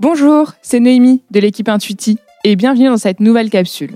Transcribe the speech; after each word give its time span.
Bonjour, 0.00 0.52
c'est 0.62 0.80
Noémie 0.80 1.22
de 1.30 1.38
l'équipe 1.38 1.68
Intuiti 1.68 2.18
et 2.44 2.56
bienvenue 2.56 2.86
dans 2.86 2.96
cette 2.96 3.20
nouvelle 3.20 3.50
capsule. 3.50 3.94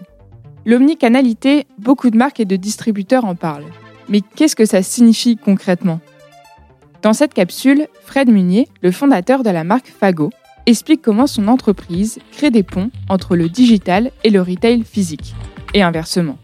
L'omnicanalité, 0.64 1.66
beaucoup 1.78 2.10
de 2.10 2.16
marques 2.16 2.38
et 2.38 2.44
de 2.44 2.56
distributeurs 2.56 3.24
en 3.24 3.34
parlent. 3.34 3.66
Mais 4.08 4.20
qu'est-ce 4.20 4.56
que 4.56 4.66
ça 4.66 4.82
signifie 4.82 5.36
concrètement? 5.36 6.00
Dans 7.02 7.12
cette 7.12 7.34
capsule, 7.34 7.88
Fred 8.04 8.30
Munier, 8.30 8.68
le 8.82 8.92
fondateur 8.92 9.42
de 9.42 9.50
la 9.50 9.64
marque 9.64 9.88
Fago, 9.88 10.30
explique 10.66 11.02
comment 11.02 11.26
son 11.26 11.48
entreprise 11.48 12.18
crée 12.32 12.50
des 12.50 12.62
ponts 12.62 12.90
entre 13.08 13.36
le 13.36 13.48
digital 13.48 14.10
et 14.22 14.30
le 14.30 14.42
retail 14.42 14.84
physique, 14.84 15.34
et 15.74 15.82
inversement. 15.82 16.38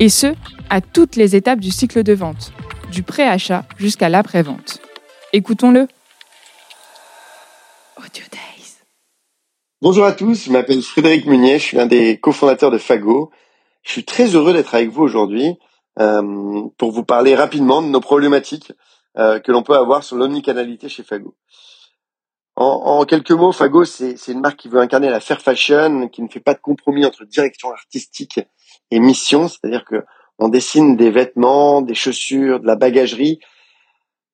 Et 0.00 0.08
ce, 0.08 0.34
à 0.70 0.80
toutes 0.80 1.16
les 1.16 1.36
étapes 1.36 1.60
du 1.60 1.70
cycle 1.70 2.02
de 2.02 2.12
vente, 2.12 2.52
du 2.92 3.02
pré-achat 3.02 3.64
jusqu'à 3.78 4.08
l'après-vente. 4.08 4.80
Écoutons-le. 5.32 5.88
Bonjour 9.80 10.06
à 10.06 10.12
tous, 10.12 10.46
je 10.46 10.50
m'appelle 10.50 10.82
Frédéric 10.82 11.24
Munier, 11.26 11.60
je 11.60 11.64
suis 11.64 11.76
l'un 11.76 11.86
des 11.86 12.18
cofondateurs 12.18 12.72
de 12.72 12.78
Fago. 12.78 13.30
Je 13.84 13.92
suis 13.92 14.04
très 14.04 14.34
heureux 14.34 14.52
d'être 14.52 14.74
avec 14.74 14.90
vous 14.90 15.04
aujourd'hui 15.04 15.56
euh, 16.00 16.64
pour 16.78 16.90
vous 16.90 17.04
parler 17.04 17.36
rapidement 17.36 17.80
de 17.80 17.86
nos 17.86 18.00
problématiques 18.00 18.72
euh, 19.18 19.38
que 19.38 19.52
l'on 19.52 19.62
peut 19.62 19.76
avoir 19.76 20.02
sur 20.02 20.16
l'omnicanalité 20.16 20.88
chez 20.88 21.04
Fago. 21.04 21.36
En, 22.56 23.04
quelques 23.04 23.30
mots, 23.30 23.52
Fago, 23.52 23.84
c'est 23.84 24.16
une 24.26 24.40
marque 24.40 24.56
qui 24.56 24.68
veut 24.68 24.80
incarner 24.80 25.10
la 25.10 25.20
fair 25.20 25.40
fashion, 25.40 26.08
qui 26.08 26.22
ne 26.22 26.28
fait 26.28 26.40
pas 26.40 26.54
de 26.54 26.58
compromis 26.60 27.06
entre 27.06 27.24
direction 27.24 27.70
artistique 27.70 28.40
et 28.90 28.98
mission, 28.98 29.46
c'est-à-dire 29.46 29.84
que 29.84 30.04
on 30.40 30.48
dessine 30.48 30.96
des 30.96 31.12
vêtements, 31.12 31.82
des 31.82 31.94
chaussures, 31.94 32.58
de 32.58 32.66
la 32.66 32.74
bagagerie 32.74 33.38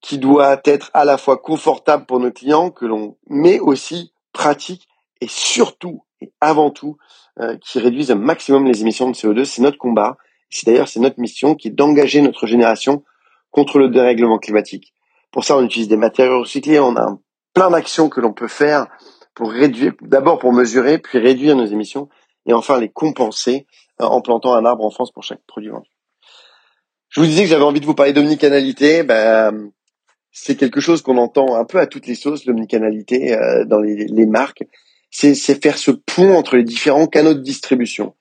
qui 0.01 0.17
doit 0.17 0.63
être 0.65 0.91
à 0.95 1.05
la 1.05 1.19
fois 1.19 1.37
confortable 1.37 2.07
pour 2.07 2.19
nos 2.19 2.33
clients, 2.33 2.71
que 2.71 2.87
l'on 2.87 3.19
met 3.29 3.61
aussi 3.61 4.15
pratique 4.33 4.89
et 5.21 5.29
surtout 5.29 6.05
et 6.21 6.33
avant 6.41 6.71
tout 6.71 6.97
euh, 7.41 7.57
qui 7.59 7.79
réduise 7.79 8.11
un 8.11 8.17
maximum 8.17 8.67
les 8.67 8.83
émissions 8.83 9.11
de 9.11 9.15
CO2. 9.15 9.45
C'est 9.45 9.63
notre 9.63 9.79
combat. 9.79 10.17
C'est 10.51 10.67
d'ailleurs 10.67 10.89
c'est 10.89 11.01
notre 11.01 11.21
mission 11.21 11.55
qui 11.55 11.69
est 11.69 11.73
d'engager 11.73 12.21
notre 12.21 12.47
génération 12.47 13.05
contre 13.51 13.79
le 13.79 13.89
dérèglement 13.89 14.39
climatique. 14.39 14.95
Pour 15.31 15.45
ça, 15.45 15.57
on 15.57 15.65
utilise 15.65 15.89
des 15.89 15.97
matériaux 15.97 16.41
recyclés. 16.41 16.79
On 16.79 16.97
a 16.97 17.19
plein 17.55 17.71
d'actions 17.71 18.09
que 18.09 18.21
l'on 18.21 18.33
peut 18.33 18.49
faire 18.49 18.87
pour 19.35 19.51
réduire, 19.51 19.95
d'abord 20.01 20.39
pour 20.39 20.53
mesurer, 20.53 20.99
puis 20.99 21.19
réduire 21.19 21.57
nos 21.57 21.67
émissions, 21.67 22.09
et 22.47 22.53
enfin 22.53 22.79
les 22.79 22.89
compenser 22.89 23.67
euh, 24.01 24.05
en 24.05 24.21
plantant 24.21 24.55
un 24.55 24.65
arbre 24.65 24.85
en 24.85 24.91
France 24.91 25.11
pour 25.11 25.25
chaque 25.25 25.43
produit 25.47 25.71
vendu. 25.71 25.91
Je 27.09 27.21
vous 27.21 27.27
disais 27.27 27.43
que 27.43 27.49
j'avais 27.49 27.65
envie 27.65 27.81
de 27.81 27.87
vous 27.87 27.95
parler 27.95 28.13
d'omnicanalité. 28.13 29.03
Ben, 29.03 29.71
c'est 30.33 30.57
quelque 30.57 30.81
chose 30.81 31.03
qu'on 31.03 31.17
entend 31.17 31.55
un 31.55 31.65
peu 31.65 31.79
à 31.79 31.87
toutes 31.87 32.07
les 32.07 32.17
sauces, 32.17 32.45
l'omnicanalité 32.45 33.37
euh, 33.37 33.65
dans 33.65 33.79
les, 33.79 34.07
les 34.07 34.27
marques. 34.27 34.65
C'est 35.17 35.63
faire 35.63 35.79
ce 35.79 35.93
pont 35.93 36.37
entre 36.37 36.57
les 36.57 36.65
différents 36.65 37.07
canaux 37.07 37.35
de 37.35 37.41
distribution. 37.41 38.17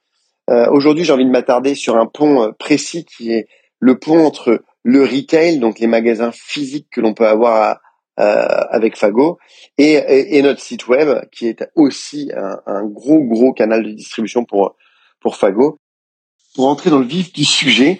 Euh, 0.51 0.67
Aujourd'hui, 0.69 1.03
j'ai 1.03 1.11
envie 1.11 1.25
de 1.25 1.31
m'attarder 1.31 1.73
sur 1.73 1.97
un 1.97 2.05
pont 2.05 2.43
euh, 2.43 2.51
précis 2.51 3.03
qui 3.03 3.31
est 3.31 3.47
le 3.79 3.97
pont 3.97 4.23
entre 4.23 4.63
le 4.83 5.01
retail, 5.01 5.57
donc 5.57 5.79
les 5.79 5.87
magasins 5.87 6.31
physiques 6.31 6.87
que 6.91 7.01
l'on 7.01 7.15
peut 7.15 7.25
avoir 7.25 7.79
euh, 8.19 8.45
avec 8.69 8.95
Fago, 8.95 9.39
et, 9.79 9.93
et, 9.93 10.37
et, 10.37 10.41
notre 10.43 10.61
site 10.61 10.87
web 10.87 11.17
qui 11.31 11.47
est 11.47 11.67
aussi 11.73 12.31
un, 12.35 12.59
un, 12.67 12.85
gros 12.85 13.23
gros 13.23 13.53
canal 13.53 13.83
de 13.83 13.91
distribution 13.91 14.45
pour 14.45 14.75
pour 15.19 15.35
Fago. 15.37 15.79
Pour 16.53 16.67
entrer 16.67 16.91
dans 16.91 16.99
le 16.99 17.07
vif 17.07 17.33
du 17.33 17.43
sujet, 17.43 17.99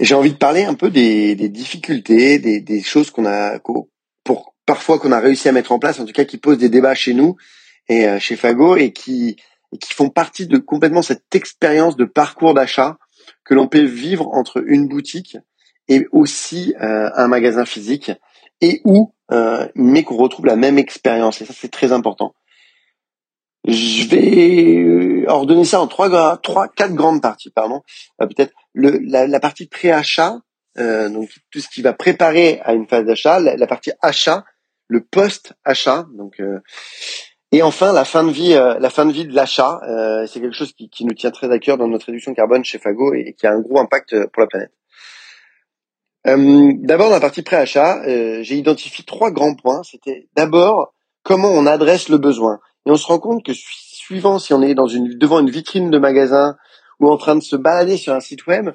j'ai 0.00 0.16
envie 0.16 0.32
de 0.32 0.38
parler 0.38 0.64
un 0.64 0.74
peu 0.74 0.90
des, 0.90 1.36
des 1.36 1.48
difficultés, 1.48 2.40
des, 2.40 2.60
des 2.60 2.82
choses 2.82 3.12
qu'on 3.12 3.26
a, 3.26 3.60
pour 3.60 3.88
parfois 4.66 4.98
qu'on 4.98 5.12
a 5.12 5.20
réussi 5.20 5.48
à 5.48 5.52
mettre 5.52 5.70
en 5.70 5.78
place, 5.78 6.00
en 6.00 6.04
tout 6.04 6.12
cas 6.12 6.24
qui 6.24 6.38
posent 6.38 6.58
des 6.58 6.68
débats 6.68 6.96
chez 6.96 7.14
nous 7.14 7.36
et 7.88 8.06
euh, 8.06 8.18
chez 8.18 8.36
Fago 8.36 8.76
et 8.76 8.92
qui, 8.92 9.36
et 9.72 9.78
qui 9.78 9.94
font 9.94 10.10
partie 10.10 10.46
de 10.46 10.58
complètement 10.58 11.02
cette 11.02 11.34
expérience 11.34 11.96
de 11.96 12.04
parcours 12.04 12.54
d'achat 12.54 12.98
que 13.44 13.54
l'on 13.54 13.68
peut 13.68 13.84
vivre 13.84 14.28
entre 14.28 14.62
une 14.66 14.88
boutique 14.88 15.36
et 15.88 16.06
aussi 16.12 16.74
euh, 16.80 17.10
un 17.14 17.28
magasin 17.28 17.64
physique 17.64 18.12
et 18.60 18.80
où 18.84 19.14
euh, 19.30 19.68
mais 19.74 20.04
qu'on 20.04 20.16
retrouve 20.16 20.46
la 20.46 20.56
même 20.56 20.78
expérience 20.78 21.40
et 21.42 21.44
ça 21.44 21.52
c'est 21.54 21.70
très 21.70 21.92
important. 21.92 22.34
Je 23.66 24.08
vais 24.08 24.76
euh, 24.78 25.24
ordonner 25.28 25.64
ça 25.64 25.80
en 25.80 25.86
trois, 25.86 26.38
trois, 26.38 26.68
quatre 26.68 26.94
grandes 26.94 27.20
parties, 27.20 27.50
pardon. 27.50 27.82
Euh, 28.22 28.26
peut-être 28.26 28.54
la, 28.74 29.26
la, 29.26 29.40
partie 29.40 29.66
pré-achat, 29.66 30.38
donc 30.76 31.28
tout 31.50 31.58
ce 31.58 31.68
qui 31.68 31.82
va 31.82 31.92
préparer 31.92 32.60
à 32.62 32.72
une 32.72 32.86
phase 32.86 33.04
d'achat, 33.04 33.40
la, 33.40 33.66
partie 33.66 33.90
achat, 34.00 34.44
le 34.86 35.02
post-achat, 35.04 36.06
donc 36.14 36.40
et 37.52 37.62
enfin 37.62 37.92
la 37.92 38.04
fin 38.04 38.24
de 38.24 38.30
vie, 38.30 38.54
euh, 38.54 38.78
la 38.78 38.90
fin 38.90 39.06
de 39.06 39.12
vie 39.12 39.26
de 39.26 39.34
l'achat. 39.34 39.80
c'est 40.26 40.40
quelque 40.40 40.56
chose 40.56 40.72
qui, 40.72 40.88
qui, 40.88 41.04
nous 41.04 41.14
tient 41.14 41.30
très 41.30 41.50
à 41.50 41.58
cœur 41.58 41.78
dans 41.78 41.88
notre 41.88 42.06
réduction 42.06 42.34
carbone 42.34 42.64
chez 42.64 42.78
Fago 42.78 43.14
et, 43.14 43.34
qui 43.38 43.46
a 43.46 43.52
un 43.52 43.60
gros 43.60 43.78
impact 43.78 44.26
pour 44.26 44.42
la 44.42 44.46
planète. 44.46 44.72
d'abord 46.24 47.08
dans 47.08 47.14
la 47.14 47.20
partie 47.20 47.42
pré-achat, 47.42 48.02
j'ai 48.42 48.56
identifié 48.56 49.04
trois 49.04 49.30
grands 49.30 49.54
points. 49.54 49.82
C'était 49.82 50.28
d'abord 50.36 50.94
comment 51.22 51.50
on 51.50 51.66
adresse 51.66 52.08
le 52.08 52.18
besoin. 52.18 52.58
Et 52.86 52.90
on 52.90 52.96
se 52.96 53.06
rend 53.06 53.18
compte 53.18 53.44
que 53.44 53.52
suivant 53.54 54.38
si 54.38 54.54
on 54.54 54.62
est 54.62 54.74
dans 54.74 54.86
une, 54.86 55.18
devant 55.18 55.40
une 55.40 55.50
vitrine 55.50 55.90
de 55.90 55.98
magasin 55.98 56.56
ou 57.00 57.08
en 57.08 57.18
train 57.18 57.36
de 57.36 57.42
se 57.42 57.56
balader 57.56 57.98
sur 57.98 58.14
un 58.14 58.20
site 58.20 58.46
web, 58.46 58.70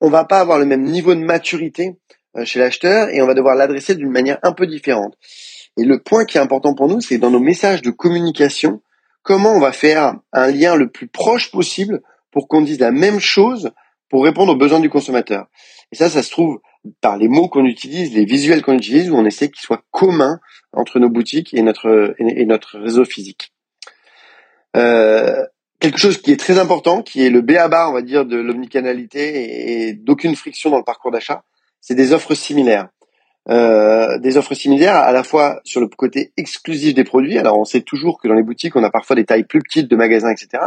on 0.00 0.08
va 0.08 0.24
pas 0.24 0.38
avoir 0.38 0.60
le 0.60 0.64
même 0.64 0.84
niveau 0.84 1.14
de 1.16 1.20
maturité 1.20 1.98
euh, 2.36 2.44
chez 2.44 2.60
l'acheteur 2.60 3.08
et 3.08 3.20
on 3.20 3.26
va 3.26 3.34
devoir 3.34 3.56
l'adresser 3.56 3.96
d'une 3.96 4.10
manière 4.10 4.38
un 4.44 4.52
peu 4.52 4.66
différente. 4.66 5.14
Et 5.78 5.84
le 5.84 6.00
point 6.00 6.24
qui 6.24 6.38
est 6.38 6.40
important 6.40 6.74
pour 6.74 6.88
nous, 6.88 7.00
c'est 7.00 7.18
dans 7.18 7.30
nos 7.30 7.40
messages 7.40 7.82
de 7.82 7.90
communication, 7.90 8.82
comment 9.22 9.52
on 9.52 9.60
va 9.60 9.72
faire 9.72 10.16
un 10.32 10.50
lien 10.50 10.74
le 10.74 10.90
plus 10.90 11.06
proche 11.06 11.50
possible 11.50 12.02
pour 12.32 12.48
qu'on 12.48 12.62
dise 12.62 12.80
la 12.80 12.90
même 12.90 13.20
chose 13.20 13.70
pour 14.08 14.24
répondre 14.24 14.52
aux 14.52 14.56
besoins 14.56 14.80
du 14.80 14.90
consommateur. 14.90 15.46
Et 15.92 15.96
ça, 15.96 16.10
ça 16.10 16.22
se 16.22 16.30
trouve 16.30 16.60
par 17.00 17.16
les 17.16 17.28
mots 17.28 17.48
qu'on 17.48 17.64
utilise, 17.64 18.12
les 18.12 18.24
visuels 18.24 18.62
qu'on 18.62 18.74
utilise, 18.74 19.10
où 19.10 19.16
on 19.16 19.24
essaie 19.24 19.50
qu'ils 19.50 19.62
soient 19.62 19.82
communs 19.90 20.40
entre 20.72 20.98
nos 20.98 21.08
boutiques 21.08 21.54
et 21.54 21.62
notre, 21.62 22.78
réseau 22.78 23.04
physique. 23.04 23.52
Euh, 24.76 25.44
quelque 25.80 25.98
chose 25.98 26.20
qui 26.20 26.32
est 26.32 26.40
très 26.40 26.58
important, 26.58 27.02
qui 27.02 27.24
est 27.24 27.30
le 27.30 27.40
BABA, 27.40 27.88
on 27.88 27.92
va 27.92 28.02
dire, 28.02 28.26
de 28.26 28.36
l'omnicanalité 28.36 29.88
et, 29.88 29.92
d'aucune 29.92 30.36
friction 30.36 30.70
dans 30.70 30.78
le 30.78 30.84
parcours 30.84 31.10
d'achat, 31.10 31.44
c'est 31.80 31.94
des 31.94 32.12
offres 32.12 32.34
similaires. 32.34 32.88
Euh, 33.50 34.18
des 34.18 34.36
offres 34.36 34.52
similaires 34.52 34.96
à 34.96 35.10
la 35.10 35.22
fois 35.22 35.60
sur 35.64 35.80
le 35.80 35.86
côté 35.86 36.32
exclusif 36.36 36.92
des 36.94 37.04
produits. 37.04 37.38
Alors 37.38 37.58
on 37.58 37.64
sait 37.64 37.80
toujours 37.80 38.20
que 38.20 38.28
dans 38.28 38.34
les 38.34 38.42
boutiques, 38.42 38.76
on 38.76 38.84
a 38.84 38.90
parfois 38.90 39.16
des 39.16 39.24
tailles 39.24 39.44
plus 39.44 39.60
petites 39.60 39.88
de 39.88 39.96
magasins, 39.96 40.30
etc. 40.30 40.62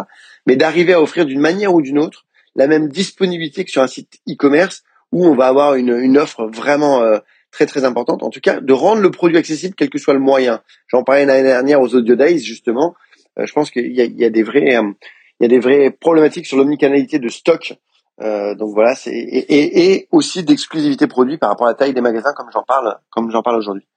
Mais 0.47 0.55
d'arriver 0.55 0.93
à 0.93 1.01
offrir 1.01 1.27
d'une 1.27 1.39
manière 1.39 1.75
ou 1.75 1.81
d'une 1.81 1.99
autre 1.99 2.25
la 2.55 2.65
même 2.65 2.89
disponibilité 2.89 3.65
que 3.65 3.71
sur 3.71 3.83
un 3.83 3.87
site 3.87 4.19
e-commerce 4.27 4.83
où 5.11 5.27
on 5.27 5.35
va 5.35 5.45
avoir 5.45 5.75
une, 5.75 5.95
une 5.95 6.17
offre 6.17 6.47
vraiment 6.47 7.03
euh, 7.03 7.19
très 7.51 7.67
très 7.67 7.83
importante. 7.83 8.23
En 8.23 8.29
tout 8.31 8.39
cas, 8.39 8.59
de 8.59 8.73
rendre 8.73 9.01
le 9.01 9.11
produit 9.11 9.37
accessible 9.37 9.75
quel 9.77 9.89
que 9.89 9.99
soit 9.99 10.15
le 10.15 10.19
moyen. 10.19 10.61
J'en 10.87 11.03
parlais 11.03 11.25
l'année 11.25 11.43
dernière 11.43 11.81
aux 11.81 11.93
Audio 11.93 12.15
Days 12.15 12.39
justement. 12.39 12.95
Euh, 13.37 13.45
je 13.45 13.53
pense 13.53 13.69
qu'il 13.69 13.91
y 13.91 14.01
a, 14.01 14.05
il 14.05 14.19
y 14.19 14.25
a 14.25 14.31
des 14.31 14.43
vrais 14.43 14.75
euh, 14.77 14.91
il 15.39 15.43
y 15.43 15.45
a 15.45 15.49
des 15.49 15.59
vraies 15.59 15.89
problématiques 15.89 16.45
sur 16.45 16.57
l'omnicanalité 16.57 17.17
de 17.17 17.27
stock. 17.27 17.73
Euh, 18.21 18.55
donc 18.55 18.73
voilà, 18.73 18.95
c'est 18.95 19.11
et, 19.11 19.53
et, 19.53 19.93
et, 19.93 20.07
aussi 20.11 20.43
d'exclusivité 20.43 21.07
produit 21.07 21.37
par 21.37 21.49
rapport 21.49 21.67
à 21.67 21.71
la 21.71 21.75
taille 21.75 21.93
des 21.93 22.01
magasins, 22.01 22.33
comme 22.33 22.49
j'en 22.53 22.63
parle, 22.63 22.97
comme 23.09 23.31
j'en 23.31 23.41
parle 23.41 23.57
aujourd'hui. 23.57 23.87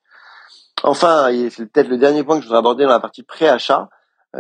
Enfin, 0.83 1.29
et 1.29 1.51
c'est 1.51 1.67
peut-être 1.67 1.89
le 1.89 1.99
dernier 1.99 2.25
point 2.25 2.37
que 2.37 2.43
je 2.43 2.47
voudrais 2.47 2.59
aborder 2.59 2.85
dans 2.85 2.91
la 2.91 3.01
partie 3.01 3.23
pré-achat, 3.23 3.89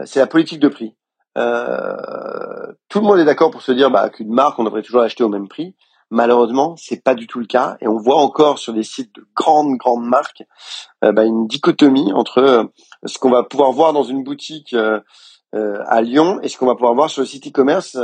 c'est 0.04 0.18
la 0.20 0.26
politique 0.26 0.60
de 0.60 0.68
prix. 0.68 0.96
Euh, 1.36 2.72
tout 2.88 3.00
le 3.00 3.06
monde 3.06 3.18
est 3.18 3.24
d'accord 3.24 3.50
pour 3.50 3.62
se 3.62 3.72
dire 3.72 3.90
bah, 3.90 4.08
qu'une 4.08 4.32
marque, 4.32 4.58
on 4.58 4.64
devrait 4.64 4.82
toujours 4.82 5.02
acheter 5.02 5.24
au 5.24 5.28
même 5.28 5.48
prix. 5.48 5.74
Malheureusement, 6.10 6.76
c'est 6.76 7.02
pas 7.02 7.14
du 7.14 7.26
tout 7.26 7.40
le 7.40 7.46
cas, 7.46 7.76
et 7.80 7.88
on 7.88 7.96
voit 7.96 8.20
encore 8.20 8.58
sur 8.58 8.72
des 8.72 8.82
sites 8.82 9.14
de 9.16 9.26
grandes 9.34 9.76
grandes 9.78 10.06
marques 10.06 10.44
euh, 11.02 11.12
bah, 11.12 11.24
une 11.24 11.46
dichotomie 11.46 12.12
entre 12.12 12.38
euh, 12.38 12.64
ce 13.04 13.18
qu'on 13.18 13.30
va 13.30 13.42
pouvoir 13.42 13.72
voir 13.72 13.92
dans 13.92 14.04
une 14.04 14.22
boutique 14.22 14.74
euh, 14.74 15.00
à 15.86 16.02
Lyon 16.02 16.40
et 16.42 16.48
ce 16.48 16.58
qu'on 16.58 16.66
va 16.66 16.74
pouvoir 16.74 16.94
voir 16.94 17.10
sur 17.10 17.22
le 17.22 17.26
site 17.26 17.48
e-commerce. 17.48 17.96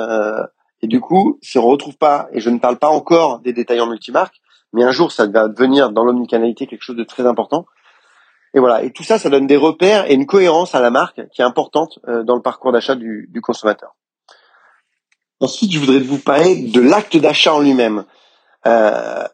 Et 0.82 0.86
du 0.86 1.00
coup, 1.00 1.38
si 1.42 1.58
on 1.58 1.66
retrouve 1.66 1.96
pas, 1.96 2.28
et 2.32 2.40
je 2.40 2.50
ne 2.50 2.58
parle 2.58 2.78
pas 2.78 2.88
encore 2.88 3.40
des 3.40 3.52
détaillants 3.52 3.86
multimarques, 3.86 4.40
mais 4.72 4.84
un 4.84 4.92
jour 4.92 5.12
ça 5.12 5.26
va 5.26 5.48
devenir 5.48 5.90
dans 5.90 6.04
l'omnicanalité 6.04 6.66
quelque 6.66 6.82
chose 6.82 6.96
de 6.96 7.04
très 7.04 7.26
important. 7.26 7.66
Et 8.54 8.58
voilà. 8.58 8.82
Et 8.82 8.90
tout 8.90 9.04
ça, 9.04 9.18
ça 9.18 9.30
donne 9.30 9.46
des 9.46 9.56
repères 9.56 10.10
et 10.10 10.14
une 10.14 10.26
cohérence 10.26 10.74
à 10.74 10.80
la 10.80 10.90
marque 10.90 11.20
qui 11.30 11.40
est 11.40 11.44
importante 11.44 12.00
dans 12.04 12.34
le 12.34 12.42
parcours 12.42 12.72
d'achat 12.72 12.96
du, 12.96 13.28
du 13.30 13.40
consommateur. 13.40 13.94
Ensuite, 15.40 15.72
je 15.72 15.78
voudrais 15.78 16.00
vous 16.00 16.18
parler 16.18 16.56
de 16.56 16.80
l'acte 16.80 17.16
d'achat 17.16 17.54
en 17.54 17.60
lui-même. 17.60 18.04
Euh, 18.66 19.24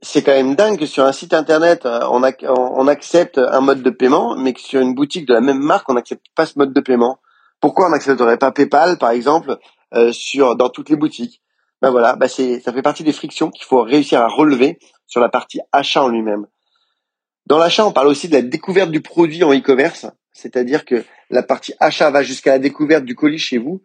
c'est 0.00 0.22
quand 0.22 0.32
même 0.32 0.54
dingue 0.54 0.78
que 0.78 0.86
sur 0.86 1.04
un 1.04 1.12
site 1.12 1.34
internet, 1.34 1.84
euh, 1.84 2.00
on, 2.10 2.22
on, 2.22 2.88
accepte 2.88 3.36
un 3.36 3.60
mode 3.60 3.82
de 3.82 3.90
paiement, 3.90 4.36
mais 4.36 4.54
que 4.54 4.60
sur 4.60 4.80
une 4.80 4.94
boutique 4.94 5.26
de 5.26 5.34
la 5.34 5.42
même 5.42 5.58
marque, 5.58 5.86
on 5.90 5.94
n'accepte 5.94 6.24
pas 6.34 6.46
ce 6.46 6.58
mode 6.58 6.72
de 6.72 6.80
paiement. 6.80 7.18
Pourquoi 7.60 7.88
on 7.88 7.90
n'accepterait 7.90 8.38
pas 8.38 8.52
PayPal, 8.52 8.96
par 8.96 9.10
exemple, 9.10 9.58
euh, 9.94 10.12
sur 10.12 10.56
dans 10.56 10.68
toutes 10.68 10.90
les 10.90 10.96
boutiques 10.96 11.42
Ben 11.82 11.90
voilà, 11.90 12.16
ben 12.16 12.28
c'est 12.28 12.60
ça 12.60 12.72
fait 12.72 12.82
partie 12.82 13.04
des 13.04 13.12
frictions 13.12 13.50
qu'il 13.50 13.64
faut 13.64 13.82
réussir 13.82 14.20
à 14.20 14.28
relever 14.28 14.78
sur 15.06 15.20
la 15.20 15.28
partie 15.28 15.60
achat 15.72 16.02
en 16.02 16.08
lui-même. 16.08 16.46
Dans 17.46 17.58
l'achat, 17.58 17.84
on 17.84 17.92
parle 17.92 18.06
aussi 18.06 18.28
de 18.28 18.34
la 18.34 18.42
découverte 18.42 18.90
du 18.90 19.00
produit 19.00 19.42
en 19.42 19.52
e-commerce. 19.52 20.06
c'est-à-dire 20.32 20.84
que 20.84 21.04
la 21.30 21.42
partie 21.42 21.74
achat 21.80 22.10
va 22.10 22.22
jusqu'à 22.22 22.52
la 22.52 22.58
découverte 22.58 23.04
du 23.04 23.14
colis 23.14 23.38
chez 23.38 23.58
vous. 23.58 23.82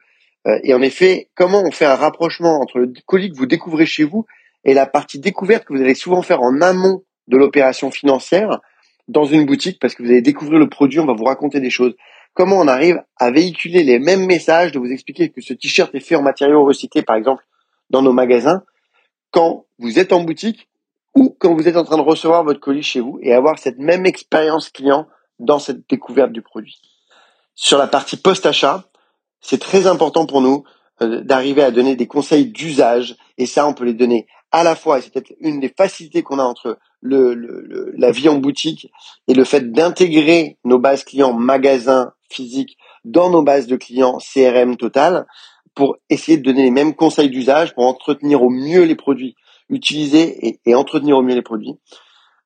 Euh, 0.47 0.59
et 0.63 0.73
en 0.73 0.81
effet, 0.81 1.29
comment 1.35 1.63
on 1.65 1.71
fait 1.71 1.85
un 1.85 1.95
rapprochement 1.95 2.59
entre 2.61 2.79
le 2.79 2.93
colis 3.05 3.31
que 3.31 3.37
vous 3.37 3.47
découvrez 3.47 3.85
chez 3.85 4.03
vous 4.03 4.25
et 4.63 4.73
la 4.73 4.85
partie 4.85 5.19
découverte 5.19 5.65
que 5.65 5.73
vous 5.73 5.81
allez 5.81 5.95
souvent 5.95 6.21
faire 6.21 6.41
en 6.41 6.61
amont 6.61 7.03
de 7.27 7.37
l'opération 7.37 7.89
financière 7.89 8.59
dans 9.07 9.25
une 9.25 9.45
boutique 9.45 9.79
parce 9.79 9.95
que 9.95 10.03
vous 10.03 10.09
allez 10.09 10.21
découvrir 10.21 10.59
le 10.59 10.69
produit, 10.69 10.99
on 10.99 11.05
va 11.05 11.13
vous 11.13 11.25
raconter 11.25 11.59
des 11.59 11.69
choses. 11.69 11.95
Comment 12.35 12.59
on 12.59 12.67
arrive 12.67 13.01
à 13.15 13.31
véhiculer 13.31 13.83
les 13.83 13.97
mêmes 13.97 14.25
messages, 14.25 14.73
de 14.73 14.79
vous 14.79 14.91
expliquer 14.91 15.29
que 15.29 15.39
ce 15.39 15.53
t-shirt 15.53 15.95
est 15.95 16.01
fait 16.01 16.17
en 16.17 16.21
matériaux 16.21 16.65
recyclés, 16.65 17.01
par 17.01 17.15
exemple, 17.15 17.45
dans 17.89 18.01
nos 18.01 18.11
magasins, 18.11 18.61
quand 19.31 19.65
vous 19.79 19.99
êtes 19.99 20.11
en 20.11 20.21
boutique 20.21 20.67
ou 21.15 21.33
quand 21.39 21.55
vous 21.55 21.69
êtes 21.69 21.77
en 21.77 21.85
train 21.85 21.95
de 21.95 22.01
recevoir 22.01 22.43
votre 22.43 22.59
colis 22.59 22.83
chez 22.83 22.99
vous 22.99 23.19
et 23.21 23.33
avoir 23.33 23.57
cette 23.57 23.79
même 23.79 24.05
expérience 24.05 24.69
client 24.69 25.07
dans 25.39 25.59
cette 25.59 25.89
découverte 25.89 26.33
du 26.33 26.41
produit. 26.41 26.81
Sur 27.53 27.77
la 27.77 27.87
partie 27.87 28.17
post-achat, 28.17 28.83
c'est 29.39 29.61
très 29.61 29.87
important 29.87 30.25
pour 30.25 30.41
nous 30.41 30.65
euh, 31.01 31.21
d'arriver 31.21 31.63
à 31.63 31.71
donner 31.71 31.95
des 31.95 32.07
conseils 32.07 32.47
d'usage 32.47 33.15
et 33.37 33.45
ça, 33.45 33.65
on 33.65 33.73
peut 33.73 33.85
les 33.85 33.93
donner 33.93 34.27
à 34.51 34.63
la 34.63 34.75
fois, 34.75 34.97
et 34.97 35.01
c'est 35.01 35.11
peut-être 35.11 35.33
une 35.39 35.61
des 35.61 35.73
facilités 35.75 36.21
qu'on 36.21 36.39
a 36.39 36.43
entre 36.43 36.77
le, 37.01 37.33
le, 37.33 37.93
la 37.97 38.11
vie 38.11 38.27
en 38.27 38.37
boutique 38.37 38.91
et 39.27 39.33
le 39.33 39.43
fait 39.45 39.71
d'intégrer 39.71 40.57
nos 40.65 40.79
bases 40.79 41.03
clients 41.05 41.33
magasins 41.33 42.13
physiques 42.29 42.77
dans 43.03 43.29
nos 43.29 43.43
bases 43.43 43.67
de 43.67 43.75
clients 43.75 44.17
CRM 44.17 44.77
total 44.77 45.25
pour 45.73 45.97
essayer 46.09 46.37
de 46.37 46.43
donner 46.43 46.63
les 46.63 46.71
mêmes 46.71 46.95
conseils 46.95 47.29
d'usage 47.29 47.73
pour 47.75 47.85
entretenir 47.85 48.41
au 48.41 48.49
mieux 48.49 48.83
les 48.83 48.95
produits, 48.95 49.35
utiliser 49.69 50.47
et, 50.47 50.59
et 50.65 50.75
entretenir 50.75 51.17
au 51.17 51.21
mieux 51.21 51.35
les 51.35 51.41
produits. 51.41 51.77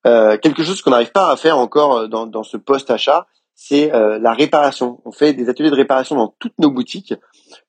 Euh, 0.08 0.38
quelque 0.38 0.64
chose 0.64 0.82
qu'on 0.82 0.92
n'arrive 0.92 1.12
pas 1.12 1.32
à 1.32 1.36
faire 1.36 1.58
encore 1.58 1.98
euh, 1.98 2.08
dans, 2.08 2.26
dans 2.26 2.44
ce 2.44 2.58
post-achat, 2.58 3.28
c'est 3.54 3.94
euh, 3.94 4.18
la 4.20 4.34
réparation. 4.34 5.02
On 5.06 5.12
fait 5.12 5.34
des 5.34 5.50
ateliers 5.50 5.70
de 5.70 5.76
réparation 5.76 6.16
dans 6.16 6.34
toutes 6.40 6.58
nos 6.58 6.72
boutiques 6.72 7.14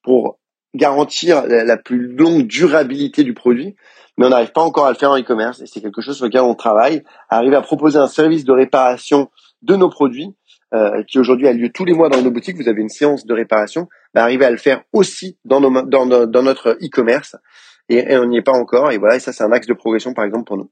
pour 0.03 0.39
garantir 0.75 1.47
la, 1.49 1.77
plus 1.77 2.07
longue 2.07 2.47
durabilité 2.47 3.25
du 3.25 3.35
produit, 3.35 3.75
mais 4.17 4.27
on 4.27 4.29
n'arrive 4.29 4.53
pas 4.53 4.63
encore 4.63 4.87
à 4.87 4.93
le 4.93 4.97
faire 4.97 5.11
en 5.11 5.19
e-commerce 5.19 5.61
et 5.61 5.67
c'est 5.67 5.81
quelque 5.81 6.01
chose 6.01 6.17
sur 6.17 6.27
lequel 6.27 6.43
on 6.43 6.55
travaille, 6.55 7.03
arriver 7.29 7.57
à 7.57 7.61
proposer 7.61 7.99
un 7.99 8.07
service 8.07 8.45
de 8.45 8.53
réparation 8.53 9.31
de 9.63 9.75
nos 9.75 9.89
produits 9.89 10.33
euh, 10.73 11.03
qui 11.05 11.19
aujourd'hui 11.19 11.49
a 11.49 11.53
lieu 11.53 11.71
tous 11.71 11.85
les 11.85 11.93
mois 11.93 12.09
dans 12.09 12.23
nos 12.23 12.31
boutiques. 12.31 12.57
Vous 12.57 12.69
avez 12.69 12.81
une 12.81 12.89
séance 12.89 13.27
de 13.27 13.35
réparation, 13.35 13.89
bah, 14.15 14.23
arriver 14.23 14.45
à 14.45 14.51
le 14.51 14.57
faire 14.57 14.83
aussi 14.93 15.39
dans, 15.45 15.61
nos, 15.61 15.83
dans, 15.83 16.07
dans 16.07 16.43
notre 16.43 16.79
e-commerce 16.83 17.37
et, 17.89 18.13
et, 18.13 18.17
on 18.17 18.27
n'y 18.27 18.39
est 18.39 18.43
pas 18.43 18.53
encore. 18.53 18.93
Et 18.93 18.99
voilà, 18.99 19.17
et 19.17 19.21
ça 19.21 19.33
c'est 19.33 19.43
un 19.43 19.53
axe 19.53 19.67
de 19.67 19.75
progression 19.75 20.15
par 20.15 20.25
exemple 20.25 20.45
pour 20.45 20.57
nous. 20.57 20.71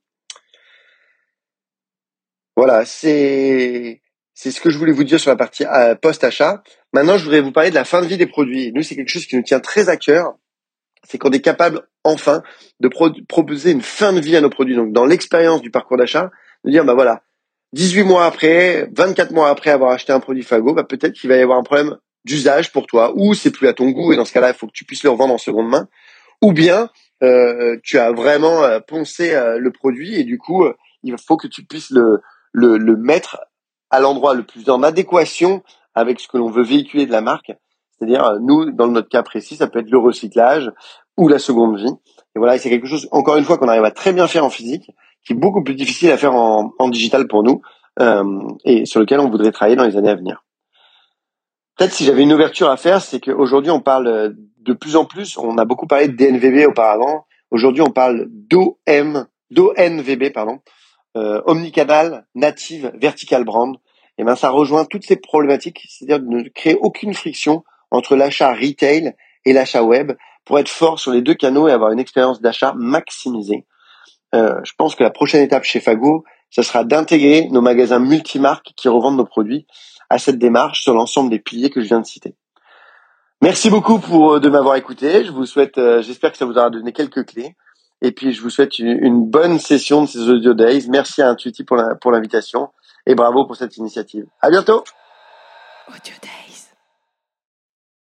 Voilà, 2.56 2.85
c'est 2.85 4.03
c'est 4.35 4.53
ce 4.53 4.61
que 4.61 4.71
je 4.71 4.79
voulais 4.79 4.93
vous 4.93 5.03
dire 5.03 5.19
sur 5.19 5.31
la 5.31 5.37
partie 5.37 5.65
euh, 5.65 5.97
post-achat. 5.97 6.62
Maintenant, 6.93 7.19
je 7.19 7.25
voudrais 7.25 7.41
vous 7.41 7.50
parler 7.50 7.71
de 7.71 7.75
la 7.75 7.85
fin 7.85 8.00
de 8.03 8.06
vie 8.06 8.17
des 8.17 8.29
produits. 8.29 8.71
Nous, 8.73 8.85
c'est 8.85 8.95
quelque 8.95 9.09
chose 9.09 9.27
qui 9.27 9.35
nous 9.35 9.43
tient 9.43 9.59
très 9.59 9.89
à 9.89 9.97
cœur. 9.97 10.35
C'est 11.03 11.19
qu'on 11.19 11.33
est 11.33 11.41
capable, 11.41 11.89
enfin, 12.05 12.45
de 12.79 12.89
proposer 13.27 13.73
une 13.73 13.83
fin 13.83 14.12
de 14.12 14.21
vie 14.21 14.37
à 14.37 14.41
nos 14.41 14.49
produits. 14.49 14.77
Donc, 14.77 14.93
dans 14.93 15.06
l'expérience 15.06 15.61
du 15.61 15.73
parcours 15.73 15.97
d'achat, 15.97 16.31
de 16.65 16.71
dire, 16.71 16.85
bah 16.85 16.95
voilà, 16.95 17.23
18 17.73 18.03
mois 18.05 18.25
après, 18.25 18.88
24 18.97 19.32
mois 19.32 19.49
après 19.49 19.70
avoir 19.70 19.93
acheté 19.93 20.12
un 20.12 20.20
produit 20.20 20.43
Fago, 20.43 20.75
bah 20.75 20.85
peut-être 20.85 21.12
qu'il 21.12 21.29
va 21.29 21.37
y 21.37 21.41
avoir 21.41 21.59
un 21.59 21.62
problème 21.62 21.97
d'usage 22.25 22.73
pour 22.73 22.87
toi, 22.87 23.12
ou 23.17 23.35
c'est 23.35 23.50
plus 23.50 23.69
à 23.69 23.75
ton 23.75 23.91
goût, 23.91 24.12
et 24.12 24.17
dans 24.17 24.25
ce 24.25 24.32
cas-là, 24.32 24.49
il 24.49 24.55
faut 24.55 24.67
que 24.67 24.73
tu 24.73 24.85
puisses 24.85 25.03
le 25.03 25.11
revendre 25.11 25.35
en 25.35 25.38
seconde 25.38 25.69
main, 25.69 25.88
ou 26.43 26.53
bien 26.53 26.91
euh, 27.23 27.76
tu 27.82 27.99
as 27.99 28.12
vraiment 28.12 28.62
euh, 28.62 28.81
poncé 28.81 29.35
euh, 29.35 29.59
le 29.59 29.70
produit, 29.70 30.19
et 30.19 30.25
du 30.25 30.38
coup, 30.38 30.67
il 31.03 31.15
faut 31.19 31.37
que 31.37 31.47
tu 31.47 31.65
puisses 31.65 31.91
le, 31.91 32.20
le, 32.53 32.79
le 32.79 32.97
mettre 32.97 33.38
à 33.91 34.00
l'endroit 34.00 34.35
le 34.35 34.43
plus 34.44 34.69
en 34.71 34.82
adéquation 34.82 35.62
avec 35.94 36.21
ce 36.21 36.29
que 36.29 36.37
l'on 36.37 36.50
veut 36.50 36.62
véhiculer 36.62 37.06
de 37.06 37.12
la 37.12 37.21
marque. 37.21 37.53
C'est-à-dire, 37.99 38.25
euh, 38.25 38.38
nous, 38.41 38.71
dans 38.71 38.88
notre 38.88 39.09
cas 39.09 39.23
précis, 39.23 39.56
ça 39.56 39.67
peut 39.67 39.81
être 39.81 39.91
le 39.91 39.99
recyclage 39.99 40.71
ou 41.17 41.29
la 41.29 41.38
seconde 41.38 41.76
vie. 41.76 41.93
Et 42.37 42.38
voilà, 42.38 42.59
c'est 42.59 42.71
quelque 42.71 42.87
chose, 42.87 43.09
encore 43.11 43.37
une 43.37 43.44
fois, 43.44 43.59
qu'on 43.59 43.69
arrive 43.69 43.85
à 43.85 43.91
très 43.91 44.12
bien 44.12 44.29
faire 44.29 44.44
en 44.44 44.50
physique, 44.50 44.91
qui 45.25 45.32
est 45.32 45.37
beaucoup 45.37 45.62
plus 45.62 45.75
difficile 45.75 46.11
à 46.11 46.17
faire 46.17 46.35
en, 46.35 46.73
en 46.79 46.88
digital 46.88 47.26
pour 47.29 47.43
nous, 47.43 47.61
euh, 48.00 48.41
et 48.65 48.87
sur 48.87 49.00
lequel 49.00 49.20
on 49.20 49.29
voudrait 49.29 49.53
travailler 49.53 49.76
dans 49.76 49.85
les 49.85 49.97
années 49.97 50.11
à 50.11 50.15
venir. 50.15 50.44
Peut-être 51.76 51.93
si 51.93 52.05
j'avais 52.05 52.23
une 52.23 52.32
ouverture 52.32 52.70
à 52.70 52.76
faire, 52.76 53.00
c'est 53.00 53.20
qu'aujourd'hui, 53.20 53.70
on 53.70 53.81
parle 53.81 54.35
de 54.59 54.73
plus 54.73 54.97
en 54.97 55.05
plus, 55.05 55.37
on 55.38 55.59
a 55.59 55.65
beaucoup 55.65 55.87
parlé 55.87 56.09
de 56.09 56.17
DNVB 56.17 56.67
auparavant, 56.67 57.25
aujourd'hui, 57.50 57.82
on 57.82 57.91
parle 57.91 58.26
d'OM, 58.29 59.26
d'ONVB, 59.50 60.32
pardon, 60.32 60.61
euh, 61.17 61.41
omnicanal, 61.47 62.26
native, 62.35 62.93
vertical 62.94 63.44
brand, 63.44 63.76
et 64.19 64.25
ben 64.25 64.35
ça 64.35 64.50
rejoint 64.50 64.85
toutes 64.85 65.05
ces 65.05 65.17
problématiques, 65.17 65.87
c'est-à-dire 65.88 66.21
de 66.21 66.29
ne 66.29 66.49
créer 66.49 66.76
aucune 66.81 67.14
friction 67.14 67.64
entre 67.91 68.17
l'achat 68.17 68.53
retail 68.53 69.14
et 69.44 69.53
l'achat 69.53 69.82
web 69.82 70.12
pour 70.44 70.59
être 70.59 70.69
fort 70.69 70.99
sur 70.99 71.12
les 71.12 71.23
deux 71.23 71.35
canaux 71.35 71.69
et 71.69 71.73
avoir 71.73 71.93
une 71.93 72.00
expérience 72.00 72.41
d'achat 72.41 72.75
maximisée. 72.76 73.64
Euh, 74.35 74.61
je 74.65 74.73
pense 74.77 74.95
que 74.95 75.03
la 75.03 75.11
prochaine 75.11 75.43
étape 75.43 75.65
chez 75.65 75.81
Fago, 75.81 76.25
ce 76.51 76.63
sera 76.63 76.85
d'intégrer 76.85 77.49
nos 77.51 77.61
magasins 77.61 77.99
multimarques 77.99 78.73
qui 78.77 78.89
revendent 78.89 79.17
nos 79.17 79.25
produits 79.25 79.67
à 80.11 80.19
cette 80.19 80.39
démarche 80.39 80.83
sur 80.83 80.95
l'ensemble 80.95 81.31
des 81.31 81.39
piliers 81.39 81.71
que 81.71 81.81
je 81.81 81.87
viens 81.87 82.01
de 82.01 82.07
citer. 82.07 82.35
Merci 83.41 83.71
beaucoup 83.71 83.99
pour 83.99 84.35
euh, 84.35 84.41
de 84.41 84.49
m'avoir 84.49 84.77
écouté. 84.77 85.25
Je 85.25 85.31
vous 85.31 85.47
souhaite, 85.47 85.79
euh, 85.79 86.03
j'espère 86.03 86.33
que 86.33 86.39
ça 86.39 86.45
vous 86.45 86.59
aura 86.59 86.71
donné 86.71 86.93
quelques 86.93 87.27
clés. 87.27 87.57
Et 88.01 88.13
puis, 88.13 88.33
je 88.33 88.43
vous 88.43 88.51
souhaite 88.51 88.79
une, 88.79 89.25
bonne 89.29 89.59
session 89.59 90.03
de 90.03 90.07
ces 90.07 90.29
Audio 90.29 90.55
Days. 90.55 90.87
Merci 90.89 91.21
à 91.21 91.29
Intuiti 91.31 91.65
pour 91.65 92.13
l'invitation 92.13 92.71
et 93.07 93.17
bravo 93.17 93.45
pour 93.45 93.57
cette 93.57 93.77
initiative. 93.77 94.27
À 94.41 94.51
bientôt. 94.51 94.85